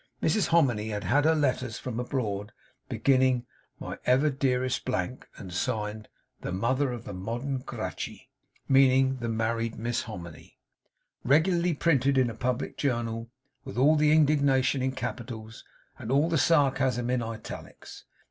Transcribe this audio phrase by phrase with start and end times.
[0.19, 2.53] Mrs Hominy had had her letters from abroad,
[2.89, 3.45] beginning
[3.79, 6.07] 'My ever dearest blank,' and signed
[6.41, 8.27] 'The Mother of the Modern Gracchi'
[8.67, 10.57] (meaning the married Miss Hominy),
[11.23, 13.29] regularly printed in a public journal,
[13.63, 15.63] with all the indignation in capitals,
[15.99, 18.05] and all the sarcasm in italics.